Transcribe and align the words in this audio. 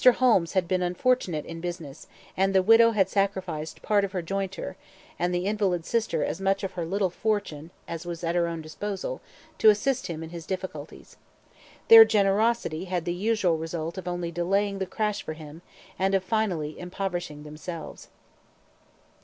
Holmes 0.15 0.53
had 0.53 0.67
been 0.67 0.81
unfortunate 0.81 1.45
in 1.45 1.61
business, 1.61 2.07
and 2.35 2.55
the 2.55 2.63
widow 2.63 2.89
had 2.89 3.07
sacrificed 3.07 3.83
part 3.83 4.03
of 4.03 4.13
her 4.13 4.23
jointure, 4.23 4.75
and 5.19 5.31
the 5.31 5.45
invalid 5.45 5.85
sister 5.85 6.25
as 6.25 6.41
much 6.41 6.63
of 6.63 6.71
her 6.71 6.87
little 6.87 7.11
fortune 7.11 7.69
as 7.87 8.03
was 8.03 8.23
at 8.23 8.33
her 8.33 8.47
own 8.47 8.63
disposal, 8.63 9.21
to 9.59 9.69
assist 9.69 10.07
him 10.07 10.23
in 10.23 10.31
his 10.31 10.47
difficulties. 10.47 11.17
Their 11.87 12.03
generosity 12.03 12.85
had 12.85 13.05
the 13.05 13.13
usual 13.13 13.59
result 13.59 13.95
of 13.95 14.07
only 14.07 14.31
delaying 14.31 14.79
the 14.79 14.87
crash 14.87 15.21
for 15.21 15.33
him, 15.33 15.61
and 15.99 16.15
of 16.15 16.23
finally 16.23 16.79
impoverishing 16.79 17.43
themselves. 17.43 18.07